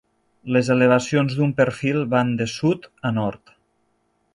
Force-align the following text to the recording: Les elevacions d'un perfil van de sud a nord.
Les 0.55 0.71
elevacions 0.75 1.37
d'un 1.41 1.53
perfil 1.61 2.03
van 2.15 2.35
de 2.41 2.51
sud 2.57 2.93
a 3.11 3.17
nord. 3.23 3.59